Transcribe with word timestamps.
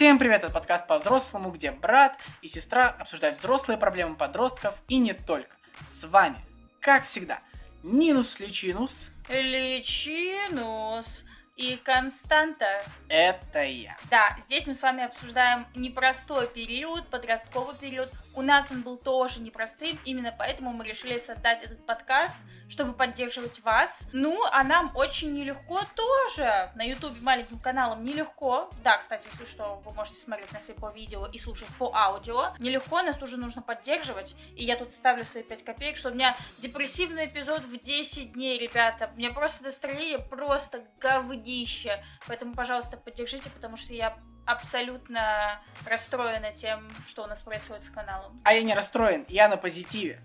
Всем 0.00 0.18
привет, 0.18 0.44
это 0.44 0.50
подкаст 0.50 0.86
по-взрослому, 0.86 1.50
где 1.50 1.72
брат 1.72 2.16
и 2.40 2.48
сестра 2.48 2.88
обсуждают 2.88 3.38
взрослые 3.38 3.76
проблемы 3.76 4.16
подростков 4.16 4.74
и 4.88 4.96
не 4.96 5.12
только. 5.12 5.54
С 5.86 6.04
вами, 6.04 6.38
как 6.80 7.04
всегда, 7.04 7.40
Нинус 7.82 8.40
Личинус. 8.40 9.10
Личинус 9.28 11.26
и 11.54 11.76
Константа. 11.76 12.82
Это 13.10 13.62
я. 13.62 13.94
Да, 14.10 14.38
здесь 14.40 14.66
мы 14.66 14.74
с 14.74 14.80
вами 14.80 15.04
обсуждаем 15.04 15.66
непростой 15.74 16.48
период, 16.48 17.06
подростковый 17.08 17.76
период. 17.76 18.10
У 18.34 18.42
нас 18.42 18.64
он 18.70 18.82
был 18.82 18.96
тоже 18.96 19.40
непростым, 19.40 19.98
именно 20.04 20.34
поэтому 20.36 20.72
мы 20.72 20.84
решили 20.84 21.18
создать 21.18 21.62
этот 21.62 21.84
подкаст, 21.84 22.36
чтобы 22.68 22.92
поддерживать 22.92 23.60
вас. 23.64 24.08
Ну, 24.12 24.44
а 24.52 24.62
нам 24.62 24.92
очень 24.94 25.34
нелегко 25.34 25.80
тоже. 25.96 26.70
На 26.76 26.84
ютубе 26.84 27.20
маленьким 27.20 27.58
каналом 27.58 28.04
нелегко. 28.04 28.70
Да, 28.84 28.98
кстати, 28.98 29.28
если 29.32 29.44
что, 29.44 29.82
вы 29.84 29.92
можете 29.94 30.20
смотреть 30.20 30.52
нас 30.52 30.70
и 30.70 30.72
по 30.74 30.90
видео, 30.92 31.26
и 31.26 31.38
слушать 31.38 31.68
по 31.78 31.92
аудио. 31.92 32.52
Нелегко, 32.60 33.02
нас 33.02 33.16
тоже 33.16 33.36
нужно 33.36 33.62
поддерживать. 33.62 34.36
И 34.54 34.64
я 34.64 34.76
тут 34.76 34.92
ставлю 34.92 35.24
свои 35.24 35.42
5 35.42 35.64
копеек, 35.64 35.96
что 35.96 36.10
у 36.10 36.14
меня 36.14 36.36
депрессивный 36.58 37.26
эпизод 37.26 37.62
в 37.64 37.80
10 37.80 38.34
дней, 38.34 38.58
ребята. 38.58 39.10
Мне 39.16 39.30
просто 39.30 39.64
настроение 39.64 40.20
просто 40.20 40.84
говнище. 41.00 42.02
Поэтому, 42.28 42.54
пожалуйста, 42.54 42.96
поддержите, 42.96 43.50
потому 43.50 43.76
что 43.76 43.92
я 43.92 44.16
абсолютно 44.50 45.60
расстроена 45.86 46.52
тем, 46.52 46.88
что 47.06 47.22
у 47.22 47.26
нас 47.26 47.42
происходит 47.42 47.84
с 47.84 47.90
каналом. 47.90 48.40
А 48.44 48.52
я 48.52 48.62
не 48.62 48.74
расстроен, 48.74 49.24
я 49.28 49.48
на 49.48 49.56
позитиве. 49.56 50.20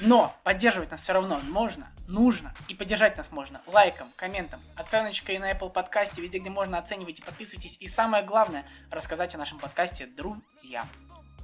Но 0.00 0.36
поддерживать 0.44 0.90
нас 0.90 1.00
все 1.00 1.14
равно 1.14 1.40
можно, 1.48 1.90
нужно. 2.06 2.54
И 2.68 2.74
поддержать 2.74 3.16
нас 3.16 3.32
можно 3.32 3.60
лайком, 3.66 4.08
комментом, 4.16 4.60
оценочкой 4.76 5.38
на 5.38 5.52
Apple 5.52 5.70
подкасте, 5.70 6.20
везде, 6.20 6.38
где 6.38 6.50
можно, 6.50 6.78
оценивайте, 6.78 7.22
подписывайтесь. 7.22 7.78
И 7.80 7.88
самое 7.88 8.22
главное, 8.22 8.64
рассказать 8.90 9.34
о 9.34 9.38
нашем 9.38 9.58
подкасте 9.58 10.06
друзьям. 10.06 10.88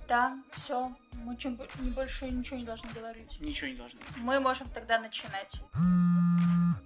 Да, 0.09 0.37
все. 0.57 0.93
Мы 1.13 1.37
чем, 1.37 1.59
больше 1.95 2.27
ничего 2.27 2.59
не 2.59 2.65
должны 2.65 2.91
говорить. 2.93 3.41
Ничего 3.41 3.69
не 3.69 3.77
должны. 3.77 4.01
Мы 4.17 4.41
можем 4.41 4.69
тогда 4.69 4.99
начинать. 4.99 5.63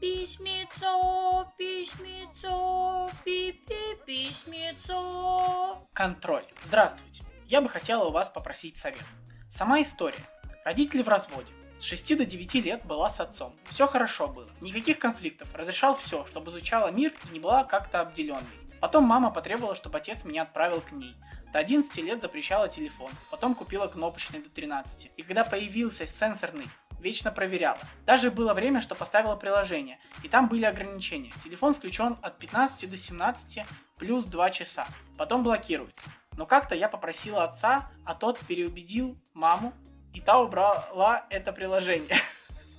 Письмецо, 0.01 1.51
письмецо, 1.57 3.11
пи-пи, 3.25 3.97
письмецо. 4.05 5.89
Контроль. 5.95 6.45
Здравствуйте. 6.65 7.25
Я 7.47 7.63
бы 7.63 7.71
хотела 7.71 8.05
у 8.05 8.11
вас 8.11 8.29
попросить 8.29 8.77
совет. 8.77 9.05
Сама 9.49 9.81
история. 9.81 10.23
Родители 10.67 11.03
в 11.03 11.09
разводе. 11.09 11.49
С 11.79 11.85
6 11.85 12.19
до 12.19 12.27
9 12.27 12.55
лет 12.57 12.85
была 12.85 13.09
с 13.09 13.21
отцом. 13.21 13.57
Все 13.71 13.87
хорошо 13.87 14.29
было. 14.29 14.51
Никаких 14.61 14.99
конфликтов. 14.99 15.49
Разрешал 15.55 15.95
все, 15.95 16.27
чтобы 16.27 16.51
изучала 16.51 16.91
мир 16.91 17.15
и 17.31 17.33
не 17.33 17.41
была 17.41 17.65
как-то 17.65 18.01
обделенной. 18.01 18.43
Потом 18.81 19.05
мама 19.05 19.31
потребовала, 19.31 19.75
чтобы 19.75 19.97
отец 19.97 20.25
меня 20.25 20.43
отправил 20.43 20.83
к 20.83 20.93
ней. 20.93 21.15
До 21.55 21.59
11 21.59 21.97
лет 22.05 22.21
запрещала 22.21 22.69
телефон. 22.69 23.11
Потом 23.31 23.55
купила 23.55 23.87
кнопочный 23.87 24.41
до 24.41 24.51
13. 24.51 25.13
И 25.17 25.23
когда 25.23 25.43
появился 25.45 26.07
сенсорный 26.07 26.67
вечно 27.01 27.31
проверяла. 27.31 27.79
Даже 28.05 28.31
было 28.31 28.55
время, 28.55 28.81
что 28.81 28.95
поставила 28.95 29.37
приложение, 29.37 29.99
и 30.23 30.29
там 30.29 30.49
были 30.49 30.65
ограничения. 30.65 31.33
Телефон 31.45 31.75
включен 31.75 32.17
от 32.23 32.39
15 32.39 32.91
до 32.91 32.97
17 32.97 33.65
плюс 33.97 34.25
2 34.25 34.51
часа, 34.51 34.87
потом 35.17 35.43
блокируется. 35.43 36.11
Но 36.37 36.47
как-то 36.47 36.75
я 36.75 36.89
попросила 36.89 37.45
отца, 37.45 37.91
а 38.05 38.15
тот 38.15 38.39
переубедил 38.41 39.19
маму, 39.33 39.73
и 40.13 40.21
та 40.21 40.41
убрала 40.41 41.27
это 41.31 41.53
приложение. 41.53 42.19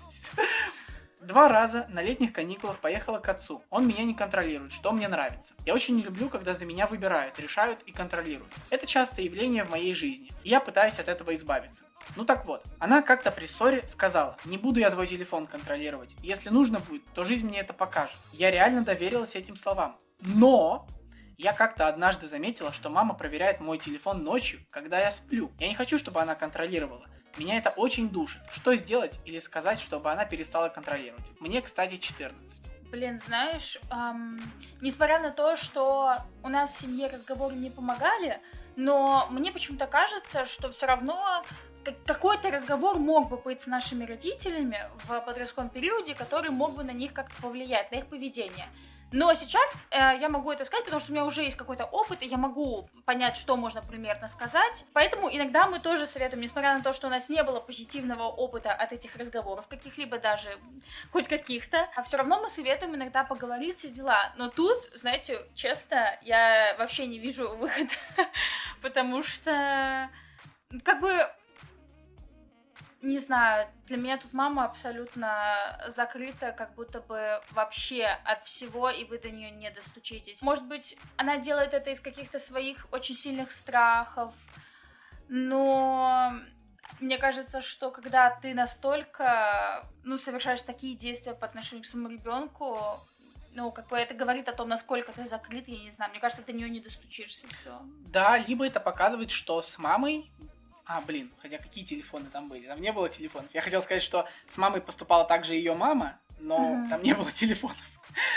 Два 1.28 1.50
раза 1.50 1.86
на 1.89 2.02
летних 2.02 2.31
каникулах 2.31 2.80
поехала 2.80 3.20
к 3.20 3.28
отцу. 3.28 3.61
Он 3.70 3.86
меня 3.86 4.06
не 4.06 4.14
контролирует, 4.14 4.72
что 4.72 4.94
мне 4.94 5.09
нравится. 5.09 5.56
Я 5.66 5.73
очень 5.73 5.97
не 5.97 6.03
люблю, 6.03 6.30
когда 6.30 6.53
за 6.53 6.66
меня 6.66 6.88
выбирают, 6.88 7.38
решают 7.38 7.83
и 7.83 7.92
контролируют. 7.92 8.50
Это 8.70 8.88
частое 8.88 9.25
явление 9.25 9.66
в 9.66 9.70
моей 9.70 9.94
жизни, 9.94 10.31
и 10.45 10.50
я 10.50 10.61
пытаюсь 10.61 11.00
от 11.00 11.09
этого 11.09 11.36
избавиться. 11.36 11.83
Ну 12.16 12.23
так 12.23 12.45
вот, 12.45 12.64
она 12.80 13.02
как-то 13.02 13.30
при 13.30 13.45
ссоре 13.45 13.86
сказала, 13.89 14.38
не 14.45 14.58
буду 14.58 14.80
я 14.80 14.89
твой 14.89 15.05
телефон 15.05 15.48
контролировать. 15.48 16.15
Если 16.23 16.48
нужно 16.48 16.80
будет, 16.80 17.04
то 17.14 17.26
жизнь 17.26 17.45
мне 17.45 17.59
это 17.59 17.73
покажет. 17.73 18.15
Я 18.32 18.49
реально 18.49 18.86
доверилась 18.86 19.36
этим 19.36 19.58
словам. 19.58 19.98
Но 20.21 20.88
я 21.38 21.52
как-то 21.52 21.89
однажды 21.89 22.26
заметила, 22.26 22.71
что 22.71 22.89
мама 22.89 23.14
проверяет 23.15 23.59
мой 23.59 23.80
телефон 23.80 24.23
ночью, 24.23 24.61
когда 24.70 25.02
я 25.02 25.11
сплю. 25.11 25.52
Я 25.59 25.67
не 25.67 25.76
хочу, 25.76 25.98
чтобы 25.98 26.21
она 26.21 26.36
контролировала. 26.36 27.05
Меня 27.38 27.58
это 27.58 27.70
очень 27.71 28.10
душит. 28.10 28.42
Что 28.52 28.76
сделать 28.76 29.20
или 29.26 29.39
сказать, 29.39 29.80
чтобы 29.80 30.11
она 30.11 30.26
перестала 30.26 30.70
контролировать? 30.70 31.26
Мне, 31.39 31.61
кстати, 31.61 31.98
14. 31.98 32.64
Блин, 32.92 33.20
знаешь, 33.20 33.77
эм, 33.92 34.39
несмотря 34.82 35.20
на 35.20 35.32
то, 35.32 35.55
что 35.58 36.17
у 36.42 36.49
нас 36.49 36.73
в 36.73 36.80
семье 36.80 37.08
разговоры 37.08 37.55
не 37.55 37.70
помогали, 37.70 38.39
но 38.77 39.27
мне 39.30 39.52
почему-то 39.52 39.88
кажется, 39.88 40.45
что 40.45 40.70
все 40.70 40.86
равно 40.86 41.43
какой-то 42.05 42.52
разговор 42.52 42.98
мог 42.98 43.30
бы 43.30 43.38
быть 43.38 43.61
с 43.61 43.67
нашими 43.67 44.05
родителями 44.05 44.89
в 45.04 45.20
подростковом 45.21 45.70
периоде, 45.70 46.15
который 46.15 46.49
мог 46.49 46.76
бы 46.76 46.83
на 46.83 46.92
них 46.92 47.14
как-то 47.14 47.42
повлиять, 47.42 47.92
на 47.92 47.98
их 47.98 48.08
поведение. 48.08 48.67
Но 49.12 49.34
сейчас 49.34 49.86
э, 49.92 49.98
я 50.20 50.28
могу 50.28 50.52
это 50.52 50.66
сказать, 50.66 50.84
потому 50.84 51.00
что 51.00 51.12
у 51.12 51.16
меня 51.16 51.26
уже 51.26 51.44
есть 51.44 51.56
какой-то 51.56 51.86
опыт, 51.86 52.22
и 52.22 52.28
я 52.28 52.38
могу 52.38 52.90
понять, 53.06 53.38
что 53.38 53.56
можно 53.56 53.82
примерно 53.82 54.28
сказать. 54.28 54.86
Поэтому 54.94 55.30
иногда 55.34 55.68
мы 55.68 55.80
тоже 55.80 56.06
советуем, 56.06 56.42
несмотря 56.42 56.76
на 56.76 56.84
то, 56.84 56.92
что 56.92 57.08
у 57.08 57.10
нас 57.10 57.30
не 57.30 57.42
было 57.44 57.60
позитивного 57.60 58.23
опыта 58.23 58.73
от 58.73 58.92
этих 58.92 59.16
разговоров, 59.16 59.68
каких-либо 59.68 60.20
даже, 60.20 60.50
хоть 61.12 61.28
каких-то, 61.28 61.88
а 61.95 62.02
все 62.02 62.18
равно 62.18 62.42
мы 62.42 62.50
советуем 62.50 62.95
иногда 62.95 63.23
поговорить 63.23 63.80
все 63.80 63.90
дела. 63.90 64.34
Но 64.36 64.50
тут, 64.50 64.90
знаете, 64.94 65.39
честно, 65.56 66.18
я 66.22 66.76
вообще 66.78 67.08
не 67.08 67.20
вижу 67.20 67.48
выхода, 67.56 67.94
потому 68.82 69.24
что 69.24 70.10
как 70.84 71.00
бы 71.00 71.30
не 73.02 73.19
знаю, 73.19 73.67
для 73.85 73.97
меня 73.97 74.17
тут 74.17 74.33
мама 74.33 74.65
абсолютно 74.65 75.53
закрыта, 75.87 76.52
как 76.52 76.73
будто 76.75 76.99
бы 76.99 77.41
вообще 77.52 78.05
от 78.05 78.43
всего, 78.43 78.89
и 78.89 79.03
вы 79.03 79.19
до 79.19 79.30
нее 79.30 79.52
не 79.52 79.69
достучитесь. 79.69 80.41
Может 80.41 80.65
быть, 80.65 80.97
она 81.15 81.37
делает 81.37 81.73
это 81.73 81.91
из 81.91 82.02
каких-то 82.02 82.39
своих 82.39 82.87
очень 82.91 83.15
сильных 83.15 83.52
страхов, 83.52 84.33
но 85.30 86.33
мне 86.99 87.17
кажется, 87.17 87.61
что 87.61 87.91
когда 87.91 88.31
ты 88.31 88.53
настолько, 88.53 89.87
ну, 90.03 90.17
совершаешь 90.17 90.61
такие 90.61 90.95
действия 90.95 91.33
по 91.33 91.45
отношению 91.45 91.83
к 91.83 91.87
своему 91.87 92.09
ребенку, 92.09 92.99
ну, 93.53 93.71
как 93.71 93.87
бы 93.87 93.97
это 93.97 94.14
говорит 94.14 94.47
о 94.49 94.53
том, 94.53 94.69
насколько 94.69 95.11
ты 95.11 95.25
закрыт, 95.25 95.67
я 95.67 95.79
не 95.79 95.91
знаю. 95.91 96.11
Мне 96.11 96.19
кажется, 96.19 96.45
до 96.45 96.53
нее 96.53 96.69
не 96.69 96.79
достучишься, 96.79 97.47
все. 97.47 97.79
Да, 98.08 98.37
либо 98.37 98.65
это 98.65 98.79
показывает, 98.79 99.31
что 99.31 99.61
с 99.61 99.77
мамой 99.77 100.31
а, 100.87 101.02
блин, 101.02 101.31
хотя 101.42 101.58
какие 101.58 101.83
телефоны 101.83 102.30
там 102.31 102.48
были? 102.48 102.65
Там 102.65 102.81
не 102.81 102.93
было 102.93 103.09
телефонов. 103.09 103.53
Я 103.53 103.61
хотел 103.61 103.81
сказать, 103.81 104.02
что 104.02 104.27
с 104.48 104.58
мамой 104.58 104.81
поступала 104.81 105.25
также 105.25 105.53
ее 105.53 105.73
мама, 105.73 106.17
но 106.39 106.58
uh-huh. 106.58 106.89
там 106.89 107.03
не 107.03 107.14
было 107.14 107.31
телефонов. 107.31 107.77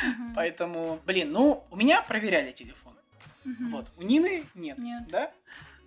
Uh-huh. 0.05 0.33
Поэтому, 0.35 1.01
блин, 1.07 1.31
ну, 1.33 1.65
у 1.71 1.77
меня 1.77 2.03
проверяли 2.03 2.51
телефон. 2.51 2.95
Uh-huh. 3.45 3.71
Вот. 3.71 3.87
У 3.97 4.03
Нины 4.03 4.45
нет, 4.55 4.79
нет. 4.79 5.09
да? 5.09 5.31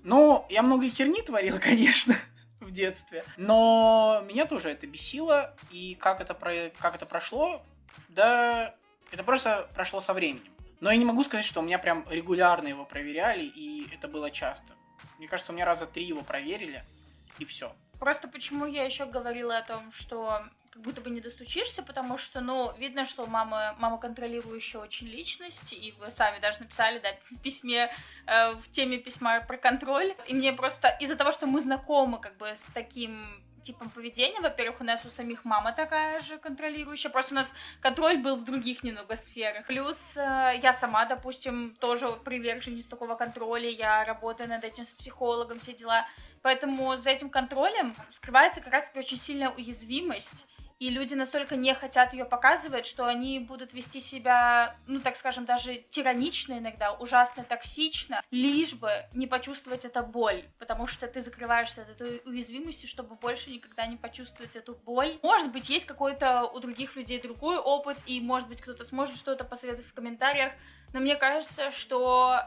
Ну, 0.03 0.45
я 0.49 0.61
много 0.63 0.89
херни 0.89 1.21
творил, 1.21 1.59
конечно, 1.61 2.15
в 2.61 2.71
детстве. 2.71 3.25
Но 3.35 4.23
меня 4.25 4.45
тоже 4.45 4.69
это 4.69 4.87
бесило. 4.87 5.53
И 5.69 5.95
как 5.99 6.21
это, 6.21 6.33
про... 6.33 6.71
как 6.79 6.95
это 6.95 7.05
прошло, 7.05 7.61
да, 8.07 8.73
это 9.11 9.23
просто 9.23 9.69
прошло 9.75 9.99
со 9.99 10.13
временем. 10.13 10.53
Но 10.79 10.91
я 10.91 10.97
не 10.97 11.05
могу 11.05 11.23
сказать, 11.23 11.45
что 11.45 11.59
у 11.59 11.63
меня 11.63 11.77
прям 11.77 12.05
регулярно 12.09 12.67
его 12.67 12.85
проверяли, 12.85 13.43
и 13.43 13.87
это 13.93 14.07
было 14.07 14.31
часто. 14.31 14.73
Мне 15.17 15.27
кажется, 15.27 15.51
у 15.51 15.55
меня 15.55 15.65
раза 15.65 15.85
три 15.85 16.05
его 16.05 16.21
проверили, 16.21 16.83
и 17.39 17.45
все. 17.45 17.75
Просто 17.99 18.27
почему 18.27 18.65
я 18.65 18.83
еще 18.83 19.05
говорила 19.05 19.57
о 19.57 19.61
том, 19.61 19.91
что 19.91 20.43
как 20.71 20.81
будто 20.81 21.01
бы 21.01 21.11
не 21.11 21.21
достучишься, 21.21 21.83
потому 21.83 22.17
что, 22.17 22.41
ну, 22.41 22.75
видно, 22.77 23.05
что 23.05 23.27
мама, 23.27 23.75
мама 23.77 23.99
контролирующая 23.99 24.81
очень 24.81 25.07
личность, 25.07 25.71
и 25.73 25.93
вы 25.99 26.09
сами 26.09 26.39
даже 26.39 26.61
написали, 26.61 26.97
да, 26.97 27.09
в 27.29 27.39
письме, 27.41 27.91
э, 28.25 28.53
в 28.53 28.71
теме 28.71 28.97
письма 28.97 29.41
про 29.41 29.57
контроль, 29.57 30.15
и 30.27 30.33
мне 30.33 30.51
просто 30.51 30.87
из-за 30.99 31.15
того, 31.15 31.31
что 31.31 31.45
мы 31.45 31.61
знакомы 31.61 32.19
как 32.19 32.37
бы 32.37 32.47
с 32.47 32.63
таким 32.73 33.43
типом 33.63 33.89
поведения. 33.89 34.41
Во-первых, 34.41 34.81
у 34.81 34.83
нас 34.83 35.05
у 35.05 35.09
самих 35.09 35.45
мама 35.45 35.73
такая 35.73 36.19
же 36.19 36.37
контролирующая, 36.37 37.09
просто 37.09 37.33
у 37.33 37.35
нас 37.35 37.53
контроль 37.81 38.17
был 38.17 38.35
в 38.35 38.43
других 38.43 38.83
немного 38.83 39.15
сферах. 39.15 39.65
Плюс 39.65 40.17
э, 40.17 40.59
я 40.61 40.73
сама, 40.73 41.05
допустим, 41.05 41.75
тоже 41.79 42.11
приверженец 42.23 42.87
такого 42.87 43.15
контроля, 43.15 43.69
я 43.69 44.05
работаю 44.05 44.49
над 44.49 44.63
этим 44.63 44.85
с 44.85 44.91
психологом, 44.91 45.59
все 45.59 45.73
дела. 45.73 46.05
Поэтому 46.41 46.95
за 46.97 47.09
этим 47.09 47.29
контролем 47.29 47.95
скрывается 48.09 48.61
как 48.61 48.73
раз-таки 48.73 48.99
очень 48.99 49.17
сильная 49.17 49.49
уязвимость 49.49 50.45
и 50.79 50.89
люди 50.89 51.13
настолько 51.13 51.55
не 51.55 51.73
хотят 51.73 52.13
ее 52.13 52.25
показывать, 52.25 52.85
что 52.85 53.05
они 53.05 53.39
будут 53.39 53.73
вести 53.73 53.99
себя, 53.99 54.75
ну, 54.87 54.99
так 54.99 55.15
скажем, 55.15 55.45
даже 55.45 55.75
тиранично 55.89 56.57
иногда, 56.59 56.93
ужасно 56.93 57.43
токсично, 57.43 58.21
лишь 58.31 58.73
бы 58.73 58.89
не 59.13 59.27
почувствовать 59.27 59.85
эту 59.85 60.03
боль, 60.03 60.43
потому 60.59 60.87
что 60.87 61.07
ты 61.07 61.21
закрываешься 61.21 61.83
от 61.83 61.89
этой 61.89 62.21
уязвимости, 62.25 62.85
чтобы 62.85 63.15
больше 63.15 63.51
никогда 63.51 63.85
не 63.85 63.97
почувствовать 63.97 64.55
эту 64.55 64.75
боль. 64.75 65.19
Может 65.23 65.51
быть, 65.51 65.69
есть 65.69 65.85
какой-то 65.85 66.43
у 66.45 66.59
других 66.59 66.95
людей 66.95 67.21
другой 67.21 67.57
опыт, 67.57 67.97
и, 68.05 68.19
может 68.21 68.47
быть, 68.49 68.61
кто-то 68.61 68.83
сможет 68.83 69.17
что-то 69.17 69.43
посоветовать 69.43 69.87
в 69.87 69.93
комментариях, 69.93 70.53
но 70.93 70.99
мне 70.99 71.15
кажется, 71.15 71.71
что 71.71 72.39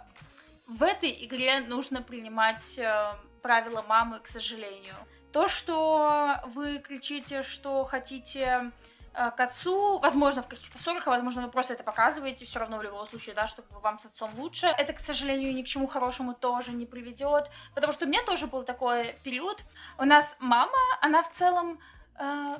в 0.67 0.83
этой 0.83 1.25
игре 1.25 1.61
нужно 1.61 2.03
принимать 2.03 2.79
э, 2.79 3.13
правила 3.43 3.83
мамы, 3.83 4.19
к 4.21 4.27
сожалению. 4.27 4.97
То, 5.33 5.49
что 5.49 6.41
вы 6.47 6.79
кричите, 6.79 7.43
что 7.43 7.85
хотите 7.85 8.73
э, 9.15 9.31
к 9.31 9.41
отцу, 9.41 9.99
возможно, 9.99 10.43
в 10.43 10.49
каких-то 10.49 10.79
ссорах, 10.79 11.07
а 11.07 11.11
возможно, 11.11 11.43
вы 11.43 11.51
просто 11.51 11.75
это 11.75 11.83
показываете, 11.83 12.47
все 12.47 12.59
равно 12.59 12.79
в 12.79 12.83
любом 12.83 13.07
случае, 13.07 13.35
да, 13.35 13.47
что 13.47 13.63
вам 13.83 13.99
с 13.99 14.07
отцом 14.07 14.31
лучше. 14.39 14.67
Это, 14.67 14.93
к 14.93 15.01
сожалению, 15.01 15.55
ни 15.55 15.63
к 15.63 15.67
чему 15.67 15.87
хорошему 15.87 16.35
тоже 16.35 16.73
не 16.73 16.87
приведет, 16.87 17.51
потому 17.75 17.93
что 17.93 18.07
у 18.07 18.09
меня 18.09 18.23
тоже 18.25 18.47
был 18.47 18.63
такой 18.63 19.19
период. 19.25 19.63
У 19.99 20.05
нас 20.05 20.37
мама, 20.41 20.79
она 21.01 21.23
в 21.23 21.31
целом 21.31 21.79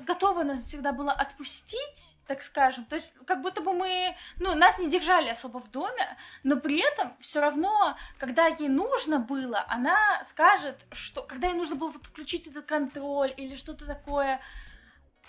готова 0.05 0.43
нас 0.43 0.63
всегда 0.63 0.91
была 0.91 1.13
отпустить, 1.13 2.17
так 2.27 2.43
скажем. 2.43 2.85
То 2.85 2.95
есть, 2.95 3.15
как 3.25 3.41
будто 3.41 3.61
бы 3.61 3.73
мы, 3.73 4.15
ну, 4.39 4.53
нас 4.55 4.77
не 4.79 4.89
держали 4.89 5.29
особо 5.29 5.59
в 5.59 5.71
доме, 5.71 6.17
но 6.43 6.57
при 6.57 6.79
этом 6.79 7.13
все 7.19 7.41
равно, 7.41 7.97
когда 8.19 8.47
ей 8.47 8.69
нужно 8.69 9.19
было, 9.19 9.65
она 9.67 9.97
скажет, 10.23 10.77
что 10.91 11.23
когда 11.23 11.47
ей 11.47 11.53
нужно 11.53 11.75
было 11.75 11.89
вот 11.89 12.05
включить 12.05 12.47
этот 12.47 12.65
контроль 12.65 13.33
или 13.35 13.55
что-то 13.55 13.85
такое, 13.85 14.41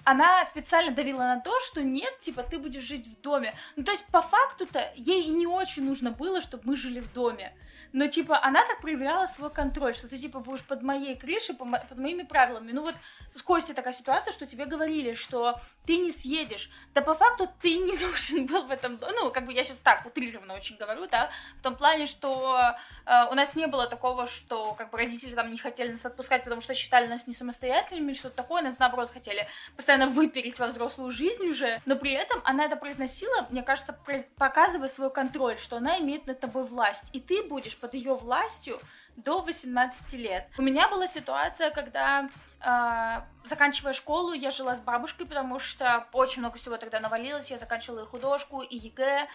она 0.09 0.43
специально 0.47 0.91
давила 0.91 1.19
на 1.19 1.41
то, 1.41 1.61
что 1.61 1.83
нет, 1.83 2.19
типа, 2.21 2.43
ты 2.43 2.59
будешь 2.59 2.83
жить 2.83 3.07
в 3.07 3.21
доме. 3.21 3.55
Ну, 3.77 3.85
то 3.85 3.93
есть, 3.93 4.07
по 4.07 4.23
факту-то, 4.23 4.91
ей 4.97 5.27
не 5.27 5.47
очень 5.47 5.85
нужно 5.85 6.13
было, 6.13 6.41
чтобы 6.41 6.63
мы 6.65 6.77
жили 6.77 7.01
в 7.01 7.13
доме 7.13 7.53
но, 7.93 8.07
типа, 8.07 8.43
она 8.43 8.65
так 8.67 8.81
проявляла 8.81 9.27
свой 9.27 9.51
контроль, 9.51 9.95
что 9.95 10.09
ты, 10.09 10.19
типа, 10.19 10.41
будешь 10.41 10.63
под 10.63 10.83
моей 10.83 11.17
крышей, 11.17 11.55
под 11.55 11.99
моими 11.99 12.23
правилами. 12.23 12.73
Ну 12.73 12.83
вот 12.83 12.95
с 13.35 13.43
Костей 13.43 13.75
такая 13.75 13.93
ситуация, 13.93 14.33
что 14.33 14.47
тебе 14.47 14.67
говорили, 14.67 15.15
что 15.15 15.59
ты 15.87 15.97
не 15.97 16.13
съедешь. 16.13 16.71
Да 16.93 17.01
по 17.01 17.15
факту 17.15 17.49
ты 17.63 17.79
не 17.79 17.93
нужен 18.07 18.47
был 18.47 18.65
в 18.65 18.71
этом... 18.71 18.99
Ну, 19.01 19.31
как 19.31 19.47
бы 19.47 19.53
я 19.53 19.65
сейчас 19.65 19.79
так 19.79 20.05
утрированно 20.05 20.55
очень 20.55 20.77
говорю, 20.77 21.07
да, 21.07 21.31
в 21.57 21.63
том 21.63 21.77
плане, 21.77 22.07
что 22.07 22.61
э, 23.07 23.25
у 23.31 23.35
нас 23.35 23.57
не 23.57 23.67
было 23.67 23.87
такого, 23.87 24.27
что, 24.27 24.75
как 24.75 24.91
бы, 24.91 24.99
родители 24.99 25.35
там 25.35 25.51
не 25.51 25.59
хотели 25.59 25.93
нас 25.93 26.05
отпускать, 26.05 26.45
потому 26.45 26.61
что 26.61 26.75
считали 26.75 27.07
нас 27.07 27.27
не 27.27 27.35
самостоятельными, 27.35 28.13
что-то 28.13 28.37
такое, 28.37 28.63
нас, 28.63 28.79
наоборот, 28.79 29.11
хотели 29.13 29.47
постоянно 29.77 29.98
выпереть 30.07 30.59
во 30.59 30.67
взрослую 30.67 31.11
жизнь 31.11 31.49
уже, 31.49 31.81
но 31.87 31.97
при 31.97 32.13
этом 32.13 32.41
она 32.45 32.65
это 32.65 32.77
произносила, 32.77 33.47
мне 33.51 33.63
кажется, 33.63 33.99
показывая 34.37 34.89
свой 34.89 35.11
контроль, 35.11 35.59
что 35.59 35.77
она 35.77 35.99
имеет 35.99 36.27
над 36.27 36.41
тобой 36.41 36.65
власть, 36.65 37.11
и 37.15 37.21
ты 37.21 37.43
будешь 37.43 37.79
под 37.79 37.95
ее 37.95 38.15
властью 38.15 38.79
до 39.17 39.41
18 39.41 40.13
лет. 40.15 40.47
У 40.59 40.63
меня 40.63 40.89
была 40.89 41.07
ситуация, 41.07 41.71
когда 41.71 42.31
э, 42.61 43.21
заканчивая 43.45 43.93
школу, 43.93 44.33
я 44.33 44.51
жила 44.51 44.75
с 44.75 44.81
бабушкой, 44.81 45.27
потому 45.27 45.59
что 45.59 46.07
очень 46.13 46.41
много 46.41 46.57
всего 46.57 46.77
тогда 46.77 47.01
навалилось. 47.01 47.51
Я 47.51 47.59
заканчивала 47.59 48.05
и 48.05 48.07
художку, 48.07 48.63
и 48.63 48.77
ЕГЭ, 48.77 49.27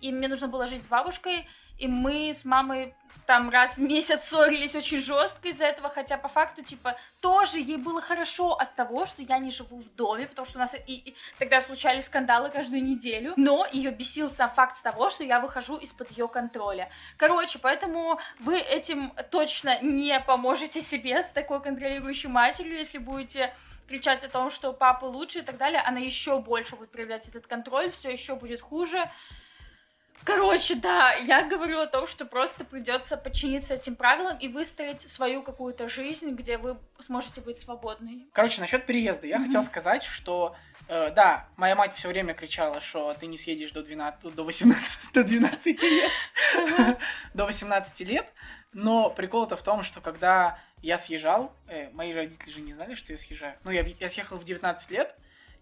и 0.00 0.12
мне 0.12 0.28
нужно 0.28 0.48
было 0.48 0.66
жить 0.66 0.84
с 0.84 0.86
бабушкой 0.86 1.46
и 1.80 1.88
мы 1.88 2.30
с 2.32 2.44
мамой 2.44 2.94
там 3.26 3.48
раз 3.48 3.76
в 3.76 3.80
месяц 3.80 4.24
ссорились 4.24 4.74
очень 4.74 5.00
жестко 5.00 5.48
из-за 5.48 5.66
этого, 5.66 5.88
хотя 5.88 6.18
по 6.18 6.28
факту, 6.28 6.62
типа, 6.62 6.96
тоже 7.20 7.58
ей 7.58 7.76
было 7.76 8.00
хорошо 8.00 8.54
от 8.54 8.74
того, 8.74 9.06
что 9.06 9.22
я 9.22 9.38
не 9.38 9.50
живу 9.50 9.78
в 9.78 9.94
доме, 9.94 10.26
потому 10.26 10.44
что 10.46 10.58
у 10.58 10.60
нас 10.60 10.74
и, 10.74 10.94
и 10.94 11.16
тогда 11.38 11.60
случались 11.60 12.06
скандалы 12.06 12.50
каждую 12.50 12.82
неделю, 12.82 13.34
но 13.36 13.66
ее 13.72 13.92
бесил 13.92 14.30
сам 14.30 14.50
факт 14.50 14.82
того, 14.82 15.10
что 15.10 15.22
я 15.22 15.38
выхожу 15.38 15.76
из-под 15.76 16.10
ее 16.10 16.26
контроля. 16.26 16.88
Короче, 17.16 17.60
поэтому 17.60 18.18
вы 18.40 18.58
этим 18.58 19.12
точно 19.30 19.80
не 19.80 20.18
поможете 20.20 20.80
себе 20.80 21.22
с 21.22 21.30
такой 21.30 21.62
контролирующей 21.62 22.28
матерью, 22.28 22.78
если 22.78 22.98
будете 22.98 23.54
кричать 23.88 24.24
о 24.24 24.28
том, 24.28 24.50
что 24.50 24.72
папа 24.72 25.04
лучше 25.04 25.38
и 25.38 25.42
так 25.42 25.56
далее, 25.56 25.80
она 25.80 26.00
еще 26.00 26.40
больше 26.40 26.74
будет 26.74 26.90
проявлять 26.90 27.28
этот 27.28 27.46
контроль, 27.46 27.90
все 27.90 28.10
еще 28.10 28.34
будет 28.34 28.60
хуже. 28.60 29.08
Короче, 30.24 30.74
да, 30.76 31.12
я 31.14 31.48
говорю 31.48 31.80
о 31.80 31.86
том, 31.86 32.06
что 32.06 32.24
просто 32.24 32.64
придется 32.64 33.16
подчиниться 33.16 33.74
этим 33.74 33.96
правилам 33.96 34.36
и 34.38 34.48
выстроить 34.48 35.02
свою 35.10 35.42
какую-то 35.42 35.88
жизнь, 35.88 36.30
где 36.30 36.58
вы 36.58 36.76
сможете 37.00 37.40
быть 37.40 37.58
свободной. 37.58 38.28
Короче, 38.32 38.60
насчет 38.60 38.86
переезда. 38.86 39.26
Я 39.26 39.36
mm-hmm. 39.36 39.46
хотел 39.46 39.62
сказать, 39.62 40.02
что 40.02 40.54
э, 40.88 41.10
да, 41.10 41.48
моя 41.56 41.74
мать 41.74 41.92
все 41.94 42.08
время 42.08 42.34
кричала, 42.34 42.80
что 42.80 43.14
ты 43.14 43.26
не 43.26 43.38
съедешь 43.38 43.72
до 43.72 43.82
12, 43.82 44.34
до 44.34 44.44
18, 44.44 45.12
до 45.12 45.24
12 45.24 45.82
лет. 45.82 46.12
До 47.34 47.46
18 47.46 48.00
лет. 48.00 48.32
Но 48.72 49.10
прикол-то 49.10 49.56
в 49.56 49.62
том, 49.62 49.82
что 49.82 50.00
когда 50.00 50.58
я 50.82 50.98
съезжал, 50.98 51.52
э, 51.68 51.90
мои 51.90 52.12
родители 52.12 52.50
же 52.50 52.60
не 52.60 52.72
знали, 52.72 52.94
что 52.94 53.12
я 53.12 53.18
съезжаю. 53.18 53.56
Ну, 53.64 53.70
я, 53.70 53.82
я 53.82 54.08
съехал 54.08 54.38
в 54.38 54.44
19 54.44 54.90
лет, 54.90 55.16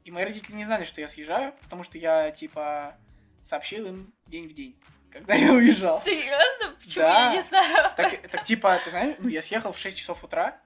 и 0.05 0.11
мои 0.11 0.25
родители 0.25 0.57
не 0.57 0.65
знали, 0.65 0.85
что 0.85 1.01
я 1.01 1.09
съезжаю, 1.09 1.55
потому 1.63 1.85
что 1.85 1.99
я, 1.99 2.31
типа, 2.31 2.97
сообщил 3.49 3.87
им 3.87 4.13
день 4.27 4.47
в 4.47 4.53
день, 4.53 4.79
когда 5.11 5.35
я 5.35 5.53
уезжал. 5.53 6.01
Серьезно? 6.03 6.77
Почему 6.79 7.05
да. 7.05 7.31
я 7.31 7.37
не 7.37 7.43
знаю? 7.43 7.91
Так, 7.97 8.29
так 8.29 8.45
типа, 8.45 8.79
ты 8.85 8.91
знаешь, 8.91 9.17
ну 9.19 9.29
я 9.29 9.43
съехал 9.43 9.73
в 9.73 9.79
6 9.79 9.97
часов 9.97 10.23
утра, 10.23 10.61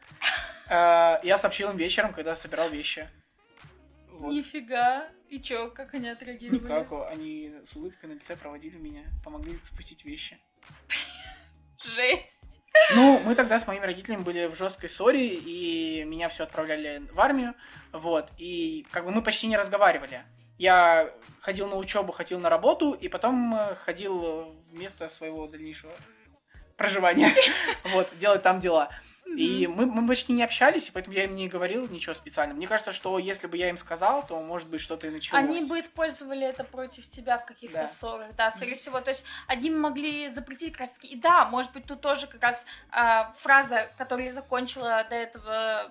э, 0.69 1.21
я 1.23 1.39
сообщил 1.39 1.71
им 1.71 1.77
вечером, 1.77 2.13
когда 2.13 2.35
собирал 2.35 2.69
вещи. 2.69 3.09
Вот. 4.09 4.33
Нифига. 4.33 5.09
И 5.29 5.41
чё, 5.41 5.71
как 5.71 5.95
они 5.95 6.11
отреагировали? 6.11 6.63
Никак, 6.63 6.93
они 7.11 7.55
с 7.65 7.75
улыбкой 7.75 8.11
на 8.11 8.13
лице 8.15 8.37
проводили 8.37 8.77
меня, 8.77 9.05
помогли 9.25 9.59
спустить 9.65 10.05
вещи. 10.05 10.39
Жесть. 11.83 12.61
Ну, 12.95 13.21
мы 13.25 13.35
тогда 13.35 13.59
с 13.59 13.67
моими 13.67 13.85
родителями 13.85 14.23
были 14.23 14.47
в 14.47 14.57
жесткой 14.57 14.91
ссоре, 14.91 15.35
и 15.35 16.05
меня 16.05 16.29
все 16.29 16.45
отправляли 16.45 17.03
в 17.13 17.19
армию, 17.21 17.55
вот, 17.93 18.31
и 18.39 18.87
как 18.91 19.05
бы 19.05 19.11
мы 19.11 19.23
почти 19.23 19.47
не 19.47 19.57
разговаривали 19.57 20.25
я 20.63 21.11
ходил 21.41 21.69
на 21.69 21.77
учебу, 21.77 22.13
ходил 22.13 22.39
на 22.39 22.49
работу, 22.49 22.93
и 22.93 23.09
потом 23.09 23.55
э, 23.55 23.75
ходил 23.75 24.55
вместо 24.71 25.09
своего 25.09 25.49
дальнейшего 25.49 25.93
проживания, 26.77 27.35
вот, 27.85 28.09
делать 28.19 28.43
там 28.43 28.61
дела. 28.61 28.89
И 29.37 29.67
мы, 29.67 29.87
мы 29.87 30.07
почти 30.07 30.33
не 30.35 30.45
общались, 30.45 30.89
и 30.89 30.93
поэтому 30.93 31.17
я 31.17 31.25
им 31.25 31.35
не 31.35 31.49
говорил 31.49 31.89
ничего 31.89 32.15
специального. 32.15 32.57
Мне 32.57 32.67
кажется, 32.67 32.93
что 32.93 33.19
если 33.19 33.47
бы 33.47 33.57
я 33.57 33.71
им 33.71 33.77
сказал, 33.77 34.27
то, 34.27 34.39
может 34.41 34.69
быть, 34.69 34.81
что-то 34.81 35.07
и 35.07 35.11
началось. 35.11 35.43
Они 35.43 35.65
бы 35.65 35.79
использовали 35.79 36.47
это 36.47 36.65
против 36.65 37.09
тебя 37.09 37.39
в 37.39 37.47
каких-то 37.47 37.79
да. 37.79 37.89
ссорах, 37.89 38.29
да, 38.37 38.51
скорее 38.51 38.75
всего. 38.75 39.01
То 39.01 39.11
есть 39.11 39.25
они 39.47 39.71
могли 39.71 40.29
запретить 40.29 40.73
как 40.73 40.81
раз-таки. 40.81 41.09
И 41.09 41.17
да, 41.17 41.47
может 41.47 41.73
быть, 41.73 41.87
тут 41.87 42.03
тоже 42.03 42.27
как 42.27 42.43
раз 42.43 42.67
э, 42.93 43.25
фраза, 43.37 43.91
которую 43.97 44.27
я 44.27 44.33
закончила 44.33 45.05
до 45.09 45.17
этого 45.17 45.91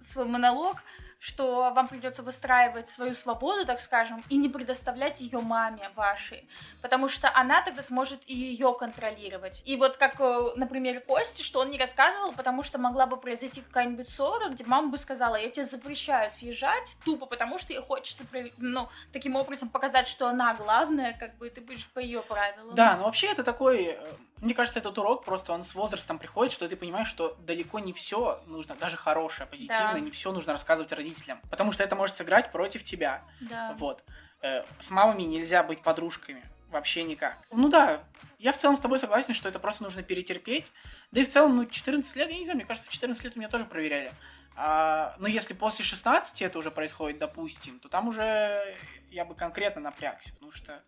свой 0.00 0.24
монолог, 0.24 0.78
что 1.18 1.70
вам 1.74 1.88
придется 1.88 2.22
выстраивать 2.22 2.88
свою 2.88 3.14
свободу, 3.14 3.66
так 3.66 3.80
скажем, 3.80 4.22
и 4.28 4.36
не 4.36 4.48
предоставлять 4.48 5.20
ее 5.20 5.40
маме 5.40 5.90
вашей, 5.96 6.48
потому 6.80 7.08
что 7.08 7.30
она 7.34 7.60
тогда 7.62 7.82
сможет 7.82 8.20
и 8.26 8.34
ее 8.34 8.74
контролировать. 8.78 9.62
И 9.64 9.76
вот 9.76 9.96
как, 9.96 10.20
э, 10.20 10.52
например, 10.56 11.00
Кости, 11.00 11.42
что 11.42 11.60
он 11.60 11.70
не 11.70 11.78
рассказывал, 11.78 12.32
потому 12.32 12.62
что 12.62 12.78
могла 12.78 13.06
бы 13.06 13.16
произойти 13.16 13.62
какая-нибудь 13.62 14.10
ссора, 14.10 14.48
где 14.48 14.64
мама 14.64 14.88
бы 14.88 14.98
сказала, 14.98 15.36
я 15.36 15.50
тебе 15.50 15.64
запрещаю 15.64 16.30
съезжать, 16.30 16.96
тупо 17.04 17.26
потому 17.26 17.58
что 17.58 17.72
ей 17.72 17.80
хочется, 17.80 18.24
ну, 18.58 18.88
таким 19.12 19.36
образом 19.36 19.68
показать, 19.68 20.06
что 20.06 20.28
она 20.28 20.54
главная, 20.54 21.14
как 21.14 21.36
бы 21.38 21.50
ты 21.50 21.60
будешь 21.60 21.88
по 21.88 21.98
ее 21.98 22.22
правилам. 22.22 22.74
Да, 22.74 22.96
но 22.96 23.04
вообще 23.04 23.28
это 23.28 23.42
такой 23.42 23.84
э, 23.86 23.96
мне 24.40 24.54
кажется, 24.54 24.78
этот 24.78 24.96
урок 24.98 25.24
просто 25.24 25.52
он 25.52 25.64
с 25.64 25.74
возрастом 25.74 26.18
приходит, 26.18 26.52
что 26.52 26.68
ты 26.68 26.76
понимаешь, 26.76 27.08
что 27.08 27.36
далеко 27.40 27.78
не 27.78 27.92
все 27.92 28.40
нужно, 28.46 28.74
даже 28.76 28.96
хорошее, 28.96 29.48
позитивное, 29.48 29.94
да. 29.94 30.00
не 30.00 30.10
все 30.10 30.32
нужно 30.32 30.52
рассказывать 30.52 30.92
родителям. 30.92 31.40
Потому 31.50 31.72
что 31.72 31.82
это 31.82 31.96
может 31.96 32.16
сыграть 32.16 32.52
против 32.52 32.84
тебя. 32.84 33.22
Да. 33.40 33.74
Вот. 33.78 34.02
Э, 34.40 34.62
с 34.78 34.90
мамами 34.90 35.22
нельзя 35.22 35.62
быть 35.62 35.82
подружками. 35.82 36.44
Вообще 36.70 37.02
никак. 37.02 37.38
Ну 37.50 37.68
да, 37.70 38.02
я 38.38 38.52
в 38.52 38.58
целом 38.58 38.76
с 38.76 38.80
тобой 38.80 38.98
согласен, 38.98 39.32
что 39.32 39.48
это 39.48 39.58
просто 39.58 39.82
нужно 39.82 40.02
перетерпеть. 40.02 40.70
Да 41.10 41.20
и 41.22 41.24
в 41.24 41.28
целом, 41.28 41.56
ну, 41.56 41.64
14 41.64 42.14
лет, 42.16 42.30
я 42.30 42.36
не 42.36 42.44
знаю, 42.44 42.58
мне 42.58 42.66
кажется, 42.66 42.88
в 42.88 42.92
14 42.92 43.24
лет 43.24 43.36
у 43.36 43.38
меня 43.38 43.48
тоже 43.48 43.64
проверяли. 43.64 44.12
А, 44.54 45.14
но 45.18 45.28
если 45.28 45.54
после 45.54 45.84
16 45.84 46.42
это 46.42 46.58
уже 46.58 46.70
происходит, 46.70 47.18
допустим, 47.18 47.78
то 47.78 47.88
там 47.88 48.08
уже 48.08 48.76
я 49.10 49.24
бы 49.24 49.34
конкретно 49.34 49.80
напрягся, 49.80 50.32
потому 50.34 50.52
что, 50.52 50.82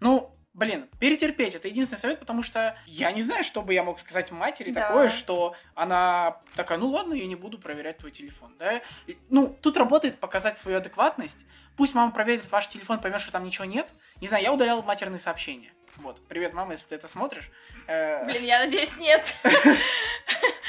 ну, 0.00 0.34
Блин, 0.52 0.88
перетерпеть 0.98 1.54
это 1.54 1.68
единственный 1.68 1.98
совет, 1.98 2.18
потому 2.18 2.42
что 2.42 2.76
я 2.86 3.12
не 3.12 3.22
знаю, 3.22 3.44
что 3.44 3.62
бы 3.62 3.72
я 3.72 3.84
мог 3.84 4.00
сказать 4.00 4.32
матери 4.32 4.72
да. 4.72 4.88
такое, 4.88 5.08
что 5.08 5.54
она 5.76 6.38
такая, 6.56 6.76
ну 6.76 6.88
ладно, 6.88 7.14
я 7.14 7.26
не 7.26 7.36
буду 7.36 7.58
проверять 7.58 7.98
твой 7.98 8.10
телефон, 8.10 8.52
да? 8.58 8.82
Ну, 9.28 9.56
тут 9.62 9.76
работает 9.76 10.18
показать 10.18 10.58
свою 10.58 10.78
адекватность. 10.78 11.46
Пусть 11.76 11.94
мама 11.94 12.10
проверит 12.10 12.50
ваш 12.50 12.68
телефон, 12.68 13.00
поймет, 13.00 13.20
что 13.20 13.30
там 13.30 13.44
ничего 13.44 13.64
нет. 13.64 13.88
Не 14.20 14.26
знаю, 14.26 14.42
я 14.42 14.52
удалял 14.52 14.82
матерные 14.82 15.20
сообщения. 15.20 15.72
Вот, 15.98 16.20
привет, 16.28 16.52
мама, 16.52 16.72
если 16.72 16.88
ты 16.88 16.94
это 16.96 17.06
смотришь. 17.06 17.50
Э, 17.86 18.24
Блин, 18.24 18.44
я 18.44 18.58
надеюсь, 18.60 18.96
нет. 18.98 19.36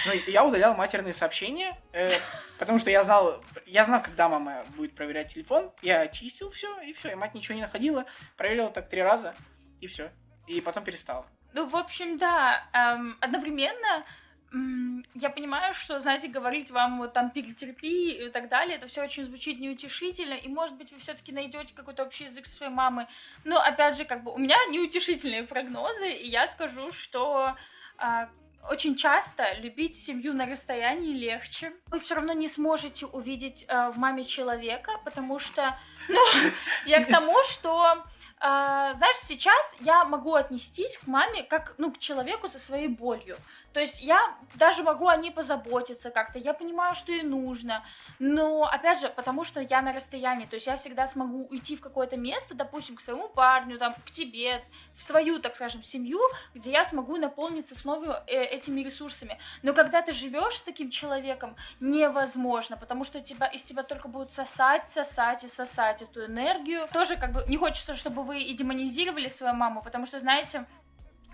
Ну, 0.07 0.13
я 0.25 0.43
удалял 0.43 0.73
матерные 0.73 1.13
сообщения, 1.13 1.77
э, 1.93 2.09
потому 2.57 2.79
что 2.79 2.89
я 2.89 3.03
знал, 3.03 3.43
я 3.67 3.85
знал, 3.85 4.01
когда 4.01 4.27
мама 4.29 4.65
будет 4.75 4.95
проверять 4.95 5.31
телефон. 5.31 5.71
Я 5.83 6.01
очистил 6.01 6.49
все, 6.49 6.81
и 6.81 6.91
все, 6.91 7.11
и 7.11 7.15
мать 7.15 7.35
ничего 7.35 7.53
не 7.53 7.61
находила. 7.61 8.05
Проверила 8.35 8.71
так 8.71 8.89
три 8.89 9.03
раза 9.03 9.35
и 9.81 9.87
все. 9.87 10.11
И 10.47 10.61
потом 10.61 10.83
перестала. 10.83 11.25
Ну, 11.53 11.65
в 11.65 11.75
общем, 11.75 12.17
да, 12.17 12.63
эм, 12.73 13.17
одновременно 13.19 14.05
я 15.13 15.29
понимаю, 15.29 15.73
что, 15.73 15.99
знаете, 16.01 16.27
говорить 16.27 16.71
вам 16.71 16.97
вот 16.97 17.13
там 17.13 17.29
перетерпи 17.29 18.11
и 18.11 18.29
так 18.29 18.49
далее, 18.49 18.75
это 18.75 18.87
все 18.87 19.01
очень 19.01 19.23
звучит 19.23 19.61
неутешительно, 19.61 20.33
и, 20.33 20.49
может 20.49 20.77
быть, 20.77 20.91
вы 20.91 20.99
все-таки 20.99 21.31
найдете 21.31 21.73
какой-то 21.73 22.03
общий 22.03 22.25
язык 22.25 22.45
своей 22.45 22.71
мамой. 22.71 23.05
Но, 23.45 23.61
опять 23.61 23.95
же, 23.95 24.03
как 24.03 24.23
бы 24.23 24.33
у 24.33 24.37
меня 24.37 24.57
неутешительные 24.69 25.43
прогнозы, 25.43 26.11
и 26.11 26.27
я 26.27 26.47
скажу, 26.47 26.91
что 26.91 27.55
а, 27.97 28.29
очень 28.69 28.95
часто 28.95 29.53
любить 29.59 29.95
семью 29.95 30.33
на 30.33 30.45
расстоянии 30.45 31.13
легче. 31.13 31.73
Вы 31.87 31.99
все 31.99 32.15
равно 32.15 32.33
не 32.33 32.47
сможете 32.47 33.05
увидеть 33.05 33.65
э, 33.67 33.89
в 33.89 33.97
маме 33.97 34.23
человека, 34.23 34.91
потому 35.05 35.39
что, 35.39 35.77
ну, 36.09 36.21
я 36.85 37.03
к 37.03 37.07
тому, 37.07 37.41
что 37.43 38.03
знаешь, 38.41 39.17
сейчас 39.17 39.77
я 39.81 40.03
могу 40.03 40.33
отнестись 40.33 40.97
к 40.97 41.07
маме 41.07 41.43
как, 41.43 41.75
ну, 41.77 41.91
к 41.91 41.99
человеку 41.99 42.47
со 42.47 42.57
своей 42.57 42.87
болью. 42.87 43.37
То 43.73 43.79
есть 43.79 44.01
я 44.01 44.35
даже 44.55 44.83
могу 44.83 45.07
о 45.07 45.15
ней 45.15 45.31
позаботиться 45.31 46.11
как-то, 46.11 46.39
я 46.39 46.53
понимаю, 46.53 46.95
что 46.95 47.11
ей 47.11 47.23
нужно, 47.23 47.83
но, 48.19 48.63
опять 48.63 48.99
же, 48.99 49.09
потому 49.09 49.45
что 49.45 49.61
я 49.61 49.81
на 49.81 49.93
расстоянии, 49.93 50.45
то 50.45 50.55
есть 50.55 50.67
я 50.67 50.75
всегда 50.77 51.07
смогу 51.07 51.47
уйти 51.49 51.75
в 51.75 51.81
какое-то 51.81 52.17
место, 52.17 52.53
допустим, 52.53 52.95
к 52.97 53.01
своему 53.01 53.29
парню, 53.29 53.77
там, 53.77 53.95
к 54.05 54.11
тебе, 54.11 54.63
в 54.93 55.03
свою, 55.03 55.39
так 55.39 55.55
скажем, 55.55 55.83
семью, 55.83 56.19
где 56.53 56.71
я 56.71 56.83
смогу 56.83 57.17
наполниться 57.17 57.75
снова 57.75 58.23
э, 58.27 58.43
этими 58.43 58.81
ресурсами. 58.81 59.37
Но 59.61 59.73
когда 59.73 60.01
ты 60.01 60.11
живешь 60.11 60.55
с 60.55 60.61
таким 60.61 60.89
человеком, 60.89 61.55
невозможно, 61.79 62.77
потому 62.77 63.03
что 63.03 63.21
тебя, 63.21 63.47
из 63.47 63.63
тебя 63.63 63.83
только 63.83 64.07
будут 64.07 64.33
сосать, 64.33 64.89
сосать 64.89 65.43
и 65.43 65.47
сосать 65.47 66.01
эту 66.01 66.25
энергию. 66.25 66.87
Тоже 66.91 67.15
как 67.15 67.31
бы 67.31 67.45
не 67.47 67.57
хочется, 67.57 67.95
чтобы 67.95 68.23
вы 68.23 68.41
и 68.41 68.53
демонизировали 68.53 69.27
свою 69.27 69.53
маму, 69.53 69.81
потому 69.81 70.05
что, 70.05 70.19
знаете, 70.19 70.65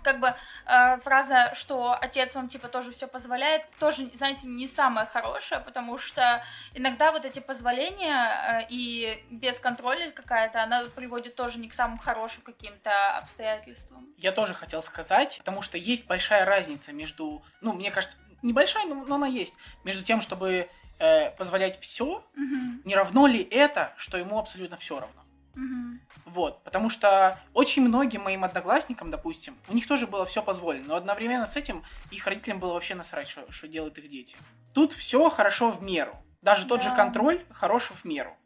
как 0.02 0.20
бы 0.20 0.34
э, 0.66 0.98
фраза, 0.98 1.52
что 1.54 1.96
отец 2.00 2.34
вам 2.34 2.48
типа 2.48 2.68
тоже 2.68 2.92
все 2.92 3.06
позволяет, 3.06 3.62
тоже, 3.78 4.06
знаете, 4.14 4.48
не 4.48 4.66
самая 4.66 5.06
хорошая, 5.06 5.60
потому 5.60 5.98
что 5.98 6.42
иногда 6.74 7.12
вот 7.12 7.24
эти 7.24 7.40
позволения 7.40 8.62
э, 8.62 8.66
и 8.68 9.24
без 9.30 9.58
контроля 9.60 10.10
какая-то, 10.10 10.62
она 10.62 10.84
приводит 10.94 11.34
тоже 11.34 11.58
не 11.58 11.68
к 11.68 11.74
самым 11.74 11.98
хорошим 11.98 12.42
каким-то 12.42 13.18
обстоятельствам. 13.18 14.06
Я 14.16 14.32
тоже 14.32 14.54
хотел 14.54 14.82
сказать, 14.82 15.38
потому 15.38 15.62
что 15.62 15.78
есть 15.78 16.06
большая 16.06 16.44
разница 16.44 16.92
между, 16.92 17.42
ну, 17.60 17.72
мне 17.72 17.90
кажется, 17.90 18.18
небольшая, 18.42 18.86
но, 18.86 18.94
но 18.94 19.16
она 19.16 19.26
есть, 19.26 19.56
между 19.84 20.02
тем, 20.02 20.20
чтобы 20.20 20.68
э, 20.98 21.30
позволять 21.32 21.78
все, 21.80 22.04
угу. 22.04 22.82
не 22.84 22.94
равно 22.94 23.26
ли 23.26 23.42
это, 23.42 23.92
что 23.96 24.18
ему 24.18 24.38
абсолютно 24.38 24.76
все 24.76 25.00
равно. 25.00 25.22
Угу. 25.58 25.98
Вот, 26.26 26.62
потому 26.62 26.88
что 26.88 27.38
очень 27.52 27.82
многим 27.82 28.22
моим 28.22 28.44
одноклассникам, 28.44 29.10
допустим, 29.10 29.56
у 29.68 29.74
них 29.74 29.88
тоже 29.88 30.06
было 30.06 30.24
все 30.24 30.42
позволено, 30.42 30.88
но 30.88 30.96
одновременно 30.96 31.46
с 31.46 31.56
этим 31.56 31.82
их 32.10 32.26
родителям 32.26 32.60
было 32.60 32.74
вообще 32.74 32.94
насрать, 32.94 33.28
что, 33.28 33.50
что 33.50 33.66
делают 33.66 33.98
их 33.98 34.08
дети. 34.08 34.36
Тут 34.72 34.92
все 34.92 35.28
хорошо 35.30 35.70
в 35.70 35.82
меру. 35.82 36.16
Даже 36.42 36.62
да. 36.62 36.68
тот 36.68 36.82
же 36.82 36.94
контроль 36.94 37.44
хорош 37.50 37.90
в 37.90 38.04
меру. 38.04 38.36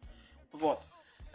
Вот. 0.53 0.83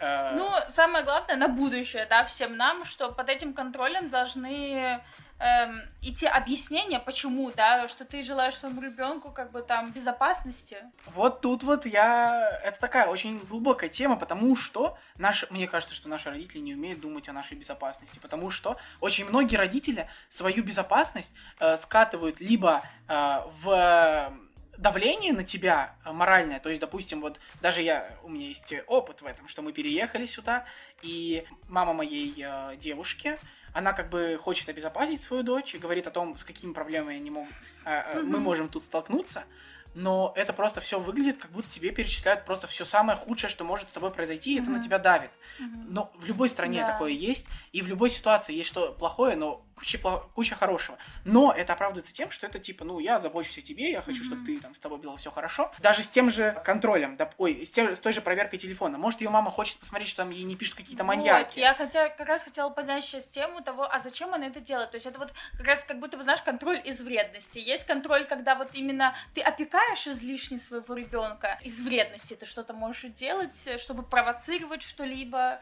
Э, 0.00 0.34
ну, 0.36 0.50
самое 0.70 1.04
главное 1.04 1.36
на 1.36 1.48
будущее, 1.48 2.06
да, 2.06 2.24
всем 2.24 2.56
нам, 2.56 2.84
что 2.84 3.12
под 3.12 3.28
этим 3.28 3.52
контролем 3.52 4.10
должны 4.10 5.00
эм, 5.38 5.82
идти 6.02 6.26
объяснения, 6.26 6.98
почему, 6.98 7.50
да, 7.52 7.88
что 7.88 8.04
ты 8.04 8.22
желаешь 8.22 8.56
своему 8.56 8.80
ребенку 8.80 9.30
как 9.30 9.50
бы 9.50 9.62
там 9.62 9.92
безопасности. 9.92 10.78
Вот 11.06 11.40
тут 11.40 11.62
вот 11.62 11.86
я... 11.86 12.60
Это 12.64 12.78
такая 12.80 13.06
очень 13.06 13.38
глубокая 13.38 13.88
тема, 13.88 14.16
потому 14.16 14.56
что 14.56 14.98
наши... 15.16 15.46
мне 15.50 15.66
кажется, 15.66 15.94
что 15.94 16.08
наши 16.08 16.28
родители 16.28 16.60
не 16.60 16.74
умеют 16.74 17.00
думать 17.00 17.28
о 17.28 17.32
нашей 17.32 17.56
безопасности, 17.56 18.18
потому 18.18 18.50
что 18.50 18.76
очень 19.00 19.26
многие 19.28 19.56
родители 19.56 20.08
свою 20.28 20.62
безопасность 20.62 21.32
э, 21.60 21.76
скатывают 21.76 22.40
либо 22.40 22.82
э, 23.08 23.38
в 23.62 24.32
давление 24.78 25.32
на 25.32 25.44
тебя 25.44 25.94
моральное, 26.04 26.60
то 26.60 26.68
есть, 26.68 26.80
допустим, 26.80 27.20
вот 27.20 27.40
даже 27.60 27.82
я, 27.82 28.16
у 28.22 28.28
меня 28.28 28.46
есть 28.46 28.72
опыт 28.86 29.22
в 29.22 29.26
этом, 29.26 29.48
что 29.48 29.60
мы 29.60 29.72
переехали 29.72 30.24
сюда, 30.24 30.64
и 31.02 31.44
мама 31.68 31.92
моей 31.92 32.32
э, 32.38 32.76
девушки, 32.76 33.38
она 33.72 33.92
как 33.92 34.10
бы 34.10 34.38
хочет 34.42 34.68
обезопасить 34.68 35.22
свою 35.22 35.42
дочь 35.42 35.74
и 35.74 35.78
говорит 35.78 36.06
о 36.06 36.10
том, 36.10 36.36
с 36.36 36.44
какими 36.44 36.72
проблемами 36.72 37.16
они 37.16 37.30
могут, 37.30 37.52
mm-hmm. 37.84 38.22
мы 38.22 38.38
можем 38.38 38.68
тут 38.68 38.84
столкнуться, 38.84 39.44
но 39.94 40.32
это 40.36 40.52
просто 40.52 40.80
все 40.80 41.00
выглядит, 41.00 41.38
как 41.38 41.50
будто 41.50 41.68
тебе 41.68 41.90
перечисляют 41.90 42.44
просто 42.44 42.66
все 42.66 42.84
самое 42.84 43.18
худшее, 43.18 43.50
что 43.50 43.64
может 43.64 43.88
с 43.88 43.92
тобой 43.92 44.10
произойти, 44.10 44.54
и 44.54 44.58
mm-hmm. 44.58 44.62
это 44.62 44.70
на 44.70 44.82
тебя 44.82 44.98
давит. 44.98 45.30
Mm-hmm. 45.60 45.86
Но 45.88 46.12
в 46.16 46.24
любой 46.24 46.48
стране 46.48 46.82
да. 46.82 46.92
такое 46.92 47.12
есть, 47.12 47.48
и 47.72 47.82
в 47.82 47.88
любой 47.88 48.10
ситуации 48.10 48.54
есть 48.54 48.68
что 48.68 48.92
плохое, 48.92 49.36
но 49.36 49.64
куча, 49.78 49.98
куча 50.34 50.54
хорошего. 50.54 50.98
Но 51.24 51.52
это 51.52 51.72
оправдывается 51.72 52.12
тем, 52.12 52.30
что 52.30 52.46
это 52.46 52.58
типа, 52.58 52.84
ну, 52.84 52.98
я 52.98 53.20
забочусь 53.20 53.58
о 53.58 53.62
тебе, 53.62 53.90
я 53.90 54.02
хочу, 54.02 54.22
mm-hmm. 54.22 54.26
чтобы 54.26 54.44
ты 54.44 54.60
там 54.60 54.74
с 54.74 54.78
тобой 54.78 54.98
было 54.98 55.16
все 55.16 55.30
хорошо. 55.30 55.72
Даже 55.78 56.02
с 56.02 56.08
тем 56.08 56.30
же 56.30 56.60
контролем, 56.64 57.16
да, 57.16 57.30
ой, 57.38 57.64
с, 57.64 57.70
тем, 57.70 57.94
с 57.94 58.00
той 58.00 58.12
же 58.12 58.20
проверкой 58.20 58.58
телефона. 58.58 58.98
Может, 58.98 59.20
ее 59.20 59.30
мама 59.30 59.50
хочет 59.50 59.78
посмотреть, 59.78 60.08
что 60.08 60.24
там 60.24 60.30
ей 60.30 60.44
не 60.44 60.56
пишут 60.56 60.76
какие-то 60.76 61.04
вот, 61.04 61.14
маньяки. 61.14 61.58
Я 61.58 61.74
хотя, 61.74 62.08
как 62.08 62.28
раз 62.28 62.42
хотела 62.42 62.70
поднять 62.70 63.04
сейчас 63.04 63.28
тему 63.28 63.62
того, 63.62 63.88
а 63.90 63.98
зачем 63.98 64.34
она 64.34 64.46
это 64.46 64.60
делает. 64.60 64.90
То 64.90 64.96
есть 64.96 65.06
это 65.06 65.18
вот 65.18 65.32
как 65.56 65.66
раз 65.66 65.84
как 65.84 66.00
будто 66.00 66.16
бы, 66.16 66.22
знаешь, 66.22 66.42
контроль 66.42 66.80
из 66.84 67.00
вредности. 67.00 67.58
Есть 67.58 67.86
контроль, 67.86 68.26
когда 68.26 68.54
вот 68.54 68.70
именно 68.74 69.14
ты 69.34 69.40
опекаешь 69.40 70.06
излишне 70.06 70.58
своего 70.58 70.94
ребенка. 70.94 71.58
Из 71.62 71.80
вредности 71.80 72.34
ты 72.34 72.46
что-то 72.46 72.72
можешь 72.72 73.10
делать, 73.12 73.68
чтобы 73.80 74.02
провоцировать 74.02 74.82
что-либо. 74.82 75.60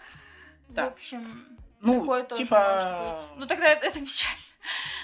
Да. 0.69 0.91
В 0.91 0.95
общем... 0.95 1.57
Ну, 1.81 2.01
Такое 2.01 2.23
тоже 2.25 2.43
типа... 2.43 3.03
может 3.05 3.29
быть. 3.29 3.39
Ну, 3.39 3.47
тогда 3.47 3.67
это, 3.69 3.87
это 3.87 4.01
печально. 4.01 4.39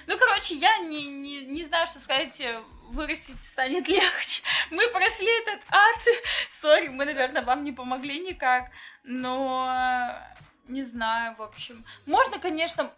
Ну, 0.06 0.18
короче, 0.18 0.54
я 0.56 0.78
не, 0.78 1.06
не, 1.06 1.44
не 1.44 1.62
знаю, 1.62 1.86
что 1.86 2.00
сказать, 2.00 2.40
э, 2.40 2.60
вырастить 2.90 3.38
станет 3.38 3.88
легче. 3.88 4.42
Мы 4.70 4.88
прошли 4.88 5.28
этот 5.42 5.60
ад. 5.70 6.08
Сори, 6.48 6.88
мы, 6.88 7.04
наверное, 7.04 7.42
вам 7.42 7.64
не 7.64 7.72
помогли 7.72 8.20
никак. 8.20 8.70
Но 9.04 10.16
не 10.68 10.82
знаю, 10.82 11.34
в 11.36 11.42
общем. 11.42 11.84
Можно, 12.06 12.38
конечно... 12.38 12.90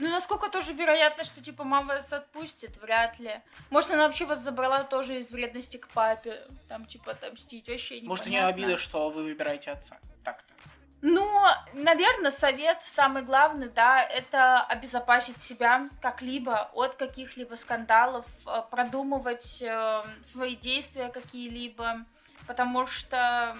Ну, 0.00 0.10
насколько 0.10 0.48
тоже 0.48 0.74
вероятно, 0.74 1.24
что, 1.24 1.42
типа, 1.42 1.64
мама 1.64 1.94
вас 1.94 2.12
отпустит? 2.12 2.76
Вряд 2.80 3.18
ли. 3.18 3.40
Может, 3.68 3.90
она 3.90 4.04
вообще 4.04 4.26
вас 4.26 4.38
забрала 4.38 4.84
тоже 4.84 5.18
из 5.18 5.32
вредности 5.32 5.76
к 5.76 5.88
папе. 5.88 6.40
Там, 6.68 6.86
типа, 6.86 7.12
отомстить 7.12 7.68
вообще 7.68 7.96
непонятно. 7.96 8.08
Может, 8.08 8.26
у 8.26 8.30
нее 8.30 8.44
обида, 8.44 8.78
что 8.78 9.10
вы 9.10 9.24
выбираете 9.24 9.72
отца. 9.72 9.98
Так-то. 10.22 10.54
Ну, 11.00 11.44
наверное, 11.74 12.32
совет 12.32 12.78
самый 12.82 13.22
главный, 13.22 13.68
да, 13.68 14.02
это 14.02 14.62
обезопасить 14.62 15.40
себя 15.40 15.88
как-либо 16.02 16.70
от 16.74 16.96
каких-либо 16.96 17.54
скандалов, 17.54 18.26
э, 18.46 18.62
продумывать 18.68 19.62
э, 19.62 20.02
свои 20.24 20.56
действия 20.56 21.08
какие-либо, 21.08 22.04
потому 22.48 22.86
что, 22.86 23.56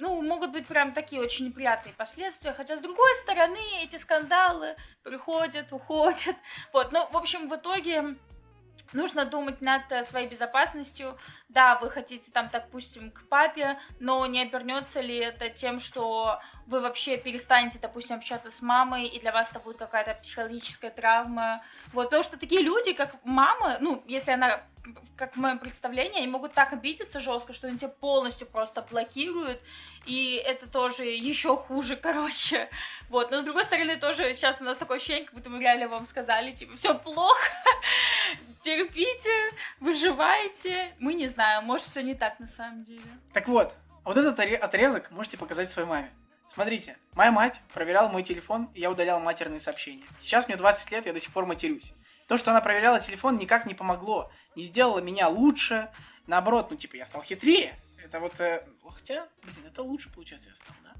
ну, 0.00 0.20
могут 0.20 0.50
быть 0.50 0.66
прям 0.66 0.92
такие 0.92 1.22
очень 1.22 1.46
неприятные 1.46 1.94
последствия, 1.94 2.52
хотя, 2.52 2.76
с 2.76 2.80
другой 2.80 3.14
стороны, 3.14 3.60
эти 3.84 3.94
скандалы 3.94 4.74
приходят, 5.04 5.72
уходят, 5.72 6.34
вот, 6.72 6.90
ну, 6.90 7.06
в 7.12 7.16
общем, 7.16 7.48
в 7.48 7.54
итоге 7.54 8.16
нужно 8.92 9.24
думать 9.24 9.60
над 9.60 9.90
э, 9.90 10.02
своей 10.04 10.28
безопасностью. 10.28 11.18
Да, 11.48 11.78
вы 11.78 11.90
хотите 11.90 12.30
там, 12.30 12.48
так 12.48 12.70
допустим, 12.70 13.10
к 13.10 13.28
папе, 13.28 13.78
но 13.98 14.24
не 14.26 14.42
обернется 14.42 15.00
ли 15.00 15.16
это 15.16 15.48
тем, 15.48 15.80
что 15.80 16.38
вы 16.66 16.80
вообще 16.80 17.16
перестанете, 17.16 17.80
допустим, 17.80 18.16
общаться 18.16 18.50
с 18.50 18.62
мамой, 18.62 19.06
и 19.06 19.18
для 19.18 19.32
вас 19.32 19.50
это 19.50 19.58
будет 19.58 19.78
какая-то 19.78 20.14
психологическая 20.22 20.90
травма. 20.90 21.62
Вот, 21.92 22.04
потому 22.04 22.22
что 22.22 22.38
такие 22.38 22.62
люди, 22.62 22.92
как 22.92 23.16
мама, 23.24 23.78
ну, 23.80 24.04
если 24.06 24.30
она 24.30 24.62
как 25.16 25.36
в 25.36 25.38
моем 25.38 25.58
представлении, 25.58 26.18
они 26.18 26.26
могут 26.26 26.52
так 26.52 26.72
обидеться 26.72 27.20
жестко, 27.20 27.52
что 27.52 27.68
они 27.68 27.78
тебя 27.78 27.88
полностью 27.88 28.46
просто 28.46 28.82
блокируют, 28.82 29.60
и 30.06 30.42
это 30.44 30.66
тоже 30.66 31.04
еще 31.04 31.56
хуже, 31.56 31.96
короче. 32.02 32.68
Вот, 33.08 33.30
но 33.30 33.40
с 33.40 33.44
другой 33.44 33.64
стороны, 33.64 33.96
тоже 33.96 34.32
сейчас 34.32 34.60
у 34.60 34.64
нас 34.64 34.78
такое 34.78 34.96
ощущение, 34.96 35.24
как 35.24 35.34
будто 35.34 35.50
мы 35.50 35.60
реально 35.60 35.88
вам 35.88 36.06
сказали, 36.06 36.52
типа, 36.52 36.76
все 36.76 36.94
плохо, 36.94 37.50
терпите, 38.62 39.52
выживайте. 39.80 40.94
Мы 40.98 41.14
не 41.14 41.26
знаем, 41.26 41.64
может, 41.64 41.86
все 41.86 42.02
не 42.02 42.14
так 42.14 42.40
на 42.40 42.46
самом 42.46 42.82
деле. 42.84 43.02
Так 43.32 43.48
вот, 43.48 43.74
вот 44.04 44.16
этот 44.16 44.38
отрезок 44.40 45.10
можете 45.10 45.36
показать 45.36 45.70
своей 45.70 45.88
маме. 45.88 46.10
Смотрите, 46.52 46.96
моя 47.14 47.30
мать 47.30 47.60
проверяла 47.72 48.08
мой 48.08 48.24
телефон, 48.24 48.68
и 48.74 48.80
я 48.80 48.90
удалял 48.90 49.20
матерные 49.20 49.60
сообщения. 49.60 50.04
Сейчас 50.18 50.48
мне 50.48 50.56
20 50.56 50.90
лет, 50.90 51.06
я 51.06 51.12
до 51.12 51.20
сих 51.20 51.32
пор 51.32 51.46
матерюсь. 51.46 51.92
То, 52.30 52.38
что 52.38 52.52
она 52.52 52.60
проверяла 52.60 53.00
телефон, 53.00 53.38
никак 53.38 53.66
не 53.66 53.74
помогло. 53.74 54.30
Не 54.54 54.62
сделало 54.62 55.00
меня 55.00 55.26
лучше. 55.26 55.90
Наоборот, 56.28 56.70
ну, 56.70 56.76
типа, 56.76 56.94
я 56.94 57.04
стал 57.04 57.24
хитрее. 57.24 57.74
Это 58.04 58.20
вот... 58.20 58.38
Э, 58.38 58.64
хотя, 58.88 59.26
блин, 59.42 59.66
это 59.66 59.82
лучше, 59.82 60.12
получается, 60.12 60.50
я 60.50 60.54
стал, 60.54 60.76
да? 60.84 60.92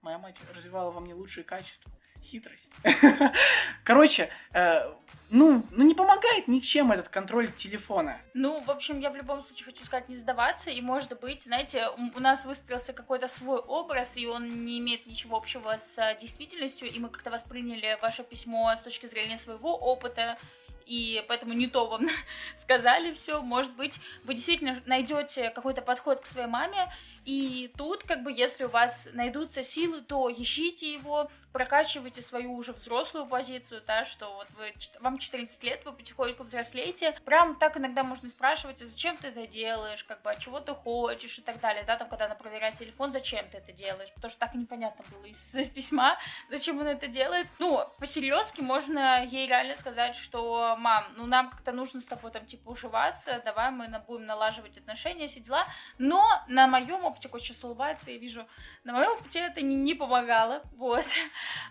Моя 0.00 0.18
мать 0.18 0.36
развивала 0.54 0.92
во 0.92 1.00
мне 1.00 1.12
лучшие 1.12 1.42
качества. 1.42 1.90
Хитрость. 2.22 2.70
Короче, 3.84 4.30
э, 4.52 4.94
ну, 5.30 5.66
ну 5.72 5.84
не 5.84 5.96
помогает 5.96 6.46
ничем 6.46 6.92
этот 6.92 7.08
контроль 7.08 7.50
телефона. 7.50 8.20
Ну, 8.32 8.60
в 8.60 8.70
общем, 8.70 9.00
я 9.00 9.10
в 9.10 9.16
любом 9.16 9.44
случае 9.44 9.64
хочу 9.64 9.84
сказать 9.84 10.08
не 10.08 10.16
сдаваться, 10.16 10.70
и 10.70 10.80
может 10.80 11.18
быть, 11.18 11.42
знаете, 11.42 11.88
у 12.14 12.20
нас 12.20 12.44
выстроился 12.44 12.92
какой-то 12.92 13.26
свой 13.26 13.58
образ, 13.58 14.16
и 14.16 14.28
он 14.28 14.64
не 14.64 14.78
имеет 14.78 15.04
ничего 15.06 15.36
общего 15.36 15.76
с 15.76 15.98
э, 15.98 16.16
действительностью, 16.20 16.88
и 16.88 16.96
мы 17.00 17.08
как-то 17.08 17.32
восприняли 17.32 17.98
ваше 18.00 18.22
письмо 18.22 18.72
с 18.72 18.80
точки 18.80 19.06
зрения 19.06 19.36
своего 19.36 19.76
опыта, 19.76 20.38
и 20.86 21.24
поэтому 21.28 21.52
не 21.52 21.66
то 21.66 21.86
вам 21.86 22.06
сказали 22.54 23.12
все. 23.12 23.42
Может 23.42 23.72
быть, 23.72 24.00
вы 24.24 24.34
действительно 24.34 24.80
найдете 24.86 25.50
какой-то 25.50 25.82
подход 25.82 26.20
к 26.20 26.26
своей 26.26 26.46
маме, 26.46 26.92
И 27.26 27.72
тут, 27.76 28.04
как 28.04 28.22
бы, 28.22 28.32
если 28.32 28.64
у 28.64 28.68
вас 28.68 29.10
найдутся 29.12 29.64
силы, 29.64 30.00
то 30.00 30.30
ищите 30.30 30.92
его, 30.92 31.28
прокачивайте 31.56 32.20
свою 32.20 32.54
уже 32.54 32.72
взрослую 32.72 33.26
позицию, 33.26 33.82
да, 33.86 34.04
что 34.04 34.32
вот 34.34 34.46
вы, 34.58 34.74
вам 35.00 35.18
14 35.18 35.64
лет, 35.64 35.84
вы 35.86 35.92
потихоньку 35.92 36.44
взрослеете. 36.44 37.18
Прям 37.24 37.56
так 37.56 37.78
иногда 37.78 38.04
можно 38.04 38.28
спрашивать, 38.28 38.82
а 38.82 38.86
зачем 38.86 39.16
ты 39.16 39.28
это 39.28 39.46
делаешь, 39.46 40.04
как 40.04 40.22
бы, 40.22 40.30
а 40.30 40.36
чего 40.36 40.60
ты 40.60 40.74
хочешь 40.74 41.38
и 41.38 41.42
так 41.42 41.58
далее, 41.60 41.82
да, 41.84 41.96
там, 41.96 42.08
когда 42.08 42.26
она 42.26 42.34
проверяет 42.34 42.74
телефон, 42.74 43.10
зачем 43.10 43.48
ты 43.48 43.56
это 43.56 43.72
делаешь, 43.72 44.12
потому 44.14 44.30
что 44.30 44.38
так 44.38 44.54
непонятно 44.54 45.04
было 45.10 45.24
из, 45.24 45.68
письма, 45.74 46.18
зачем 46.50 46.78
он 46.78 46.86
это 46.86 47.08
делает. 47.08 47.48
Ну, 47.58 47.84
по-серьезки 47.98 48.60
можно 48.60 49.24
ей 49.24 49.48
реально 49.48 49.74
сказать, 49.74 50.14
что, 50.14 50.76
мам, 50.78 51.06
ну, 51.16 51.26
нам 51.26 51.50
как-то 51.50 51.72
нужно 51.72 52.02
с 52.02 52.04
тобой 52.04 52.30
там, 52.30 52.46
типа, 52.46 52.68
уживаться, 52.68 53.42
давай 53.44 53.70
мы 53.70 53.88
будем 54.06 54.26
налаживать 54.26 54.76
отношения, 54.78 55.26
все 55.26 55.40
дела, 55.40 55.66
но 55.98 56.22
на 56.48 56.66
моем 56.66 57.06
хоть 57.28 57.42
сейчас 57.42 57.62
улыбается, 57.64 58.10
я 58.10 58.18
вижу, 58.18 58.46
на 58.84 58.92
моем 58.92 59.12
опыте 59.12 59.40
это 59.40 59.62
не, 59.62 59.74
не 59.74 59.94
помогало, 59.94 60.62
вот. 60.76 61.04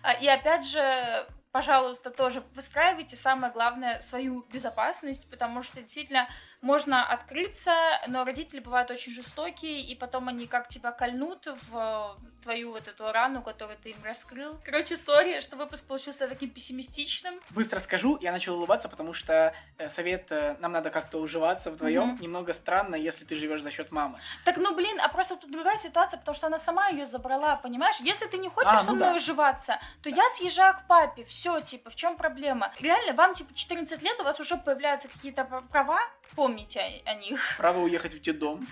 А, 0.02 0.12
и 0.12 0.26
опять 0.26 0.64
же, 0.66 1.26
пожалуйста, 1.52 2.10
тоже 2.10 2.42
выстраивайте, 2.54 3.16
самое 3.16 3.52
главное, 3.52 4.00
свою 4.00 4.42
безопасность, 4.52 5.28
потому 5.30 5.62
что 5.62 5.80
действительно 5.80 6.28
можно 6.60 7.04
открыться, 7.04 7.72
но 8.08 8.24
родители 8.24 8.60
бывают 8.60 8.90
очень 8.90 9.12
жестокие, 9.12 9.80
и 9.82 9.94
потом 9.94 10.28
они 10.28 10.46
как 10.46 10.68
тебя 10.68 10.92
кольнут 10.92 11.46
в 11.70 12.18
твою 12.46 12.70
вот 12.70 12.86
эту 12.86 13.10
рану, 13.10 13.42
которую 13.42 13.76
ты 13.76 13.90
им 13.90 14.04
раскрыл. 14.04 14.56
Короче, 14.64 14.96
сори, 14.96 15.40
что 15.40 15.56
выпуск 15.56 15.84
получился 15.84 16.28
таким 16.28 16.50
пессимистичным. 16.50 17.40
Быстро 17.50 17.80
скажу, 17.80 18.18
я 18.20 18.30
начал 18.30 18.56
улыбаться, 18.56 18.88
потому 18.88 19.14
что 19.14 19.52
э, 19.78 19.88
совет 19.88 20.30
э, 20.30 20.56
нам 20.60 20.70
надо 20.70 20.90
как-то 20.90 21.18
уживаться 21.18 21.72
вдвоем. 21.72 22.14
Mm-hmm. 22.14 22.22
Немного 22.22 22.54
странно, 22.54 22.94
если 22.94 23.24
ты 23.24 23.34
живешь 23.34 23.62
за 23.62 23.72
счет 23.72 23.90
мамы. 23.90 24.20
Так, 24.44 24.58
ну 24.58 24.76
блин, 24.76 25.00
а 25.00 25.08
просто 25.08 25.36
тут 25.36 25.50
другая 25.50 25.76
ситуация, 25.76 26.18
потому 26.18 26.36
что 26.36 26.46
она 26.46 26.58
сама 26.58 26.86
ее 26.88 27.04
забрала, 27.04 27.56
понимаешь? 27.56 27.96
Если 28.00 28.26
ты 28.26 28.38
не 28.38 28.48
хочешь 28.48 28.70
а, 28.72 28.78
со 28.78 28.90
ну 28.90 28.96
мной 28.96 29.08
да. 29.08 29.14
уживаться, 29.16 29.80
то 30.02 30.08
я 30.08 30.28
съезжаю 30.28 30.74
к 30.74 30.86
папе. 30.86 31.24
Все, 31.24 31.60
типа, 31.60 31.90
в 31.90 31.96
чем 31.96 32.16
проблема? 32.16 32.72
Реально, 32.78 33.14
вам 33.14 33.34
типа 33.34 33.54
14 33.54 34.02
лет, 34.02 34.20
у 34.20 34.24
вас 34.24 34.38
уже 34.38 34.56
появляются 34.56 35.08
какие-то 35.08 35.44
права, 35.72 35.98
помните 36.46 36.80
о, 37.04 37.10
о 37.10 37.14
них. 37.14 37.40
Право 37.58 37.80
уехать 37.80 38.14
в 38.14 38.20
детдом. 38.20 38.66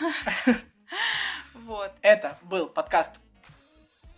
Вот. 1.54 1.92
Это 2.02 2.38
был 2.42 2.68
подкаст 2.68 3.20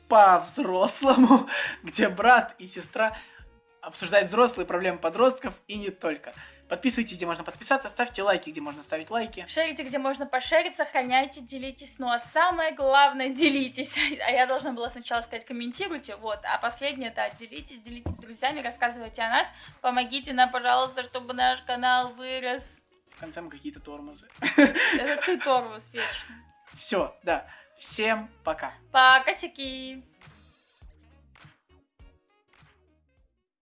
по-взрослому, 0.09 1.49
где 1.83 2.09
брат 2.09 2.55
и 2.59 2.67
сестра 2.67 3.17
обсуждают 3.81 4.29
взрослые 4.29 4.67
проблемы 4.67 4.99
подростков 4.99 5.55
и 5.69 5.77
не 5.77 5.91
только. 5.91 6.35
Подписывайтесь, 6.69 7.17
где 7.17 7.27
можно 7.27 7.45
подписаться, 7.45 7.89
ставьте 7.89 8.23
лайки, 8.23 8.51
где 8.51 8.61
можно 8.61 8.83
ставить 8.83 9.11
лайки. 9.11 9.47
Шерите, 9.49 9.85
где 9.85 9.99
можно 9.99 10.27
пошерить, 10.27 10.75
сохраняйте, 10.75 11.41
делитесь. 11.41 12.01
Ну 12.01 12.11
а 12.11 12.19
самое 12.19 12.75
главное, 12.75 13.29
делитесь. 13.29 13.97
А 14.27 14.31
я 14.31 14.47
должна 14.47 14.73
была 14.73 14.91
сначала 14.91 15.21
сказать, 15.21 15.45
комментируйте, 15.45 16.17
вот. 16.17 16.41
А 16.43 16.59
последнее, 16.59 17.13
да, 17.15 17.31
делитесь, 17.31 17.81
делитесь 17.81 18.17
с 18.17 18.19
друзьями, 18.19 18.61
рассказывайте 18.61 19.23
о 19.23 19.31
нас. 19.31 19.53
Помогите 19.81 20.33
нам, 20.33 20.51
пожалуйста, 20.51 21.03
чтобы 21.05 21.33
наш 21.35 21.63
канал 21.63 22.13
вырос. 22.15 22.86
В 23.17 23.21
конце 23.21 23.41
мы 23.41 23.51
какие-то 23.51 23.81
тормозы. 23.81 24.29
Это 24.57 25.23
ты 25.25 25.39
тормоз 25.39 25.91
вечно. 25.93 26.35
Все, 26.75 27.17
да. 27.23 27.47
Всем 27.75 28.29
пока. 28.45 28.75
Пока, 28.93 29.33
сики. 29.33 30.05